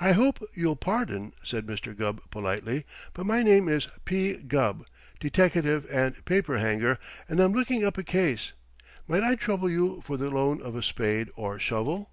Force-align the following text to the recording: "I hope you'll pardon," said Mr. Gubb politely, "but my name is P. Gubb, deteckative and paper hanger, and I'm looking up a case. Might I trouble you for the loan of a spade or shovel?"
"I 0.00 0.14
hope 0.14 0.42
you'll 0.52 0.74
pardon," 0.74 1.32
said 1.44 1.64
Mr. 1.64 1.96
Gubb 1.96 2.28
politely, 2.32 2.84
"but 3.14 3.24
my 3.24 3.44
name 3.44 3.68
is 3.68 3.86
P. 4.04 4.34
Gubb, 4.34 4.84
deteckative 5.20 5.86
and 5.92 6.24
paper 6.24 6.58
hanger, 6.58 6.98
and 7.28 7.38
I'm 7.38 7.52
looking 7.52 7.84
up 7.84 7.96
a 7.96 8.02
case. 8.02 8.52
Might 9.06 9.22
I 9.22 9.36
trouble 9.36 9.70
you 9.70 10.00
for 10.04 10.16
the 10.16 10.28
loan 10.28 10.60
of 10.60 10.74
a 10.74 10.82
spade 10.82 11.30
or 11.36 11.60
shovel?" 11.60 12.10